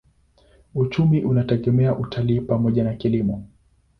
Uchumi 0.75 1.23
unategemea 1.23 1.95
utalii 1.95 2.41
pamoja 2.41 2.83
na 2.83 2.93
kilimo. 2.93 3.47